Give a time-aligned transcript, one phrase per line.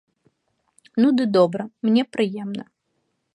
[1.03, 2.65] Ну ды добра, мне прыемна.